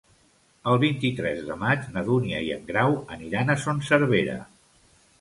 [0.71, 4.43] El vint-i-tres de maig na Dúnia i en Grau aniran a Son Servera.